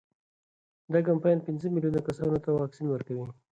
[0.93, 3.25] دا کمپاین پنځه میلیون کسانو ته واکسین ورکوي.